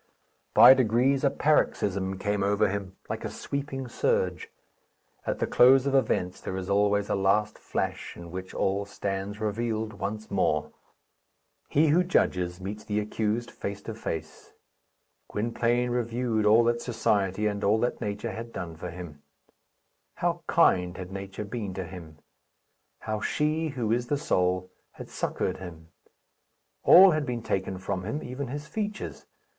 [0.55, 4.49] By degrees a paroxysm came over him, like a sweeping surge.
[5.27, 9.39] At the close of events there is always a last flash, in which all stands
[9.39, 10.71] revealed once more.
[11.69, 14.53] He who judges meets the accused face to face.
[15.27, 19.21] Gwynplaine reviewed all that society and all that nature had done for him.
[20.15, 22.17] How kind had nature been to him!
[23.01, 25.89] How she, who is the soul, had succoured him!
[26.81, 29.27] All had been taken from him, even his features.